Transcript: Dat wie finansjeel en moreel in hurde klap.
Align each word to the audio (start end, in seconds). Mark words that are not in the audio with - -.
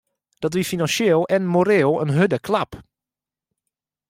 Dat 0.39 0.53
wie 0.53 0.63
finansjeel 0.69 1.23
en 1.35 1.43
moreel 1.53 1.93
in 2.01 2.07
hurde 2.15 2.39
klap. 2.47 2.71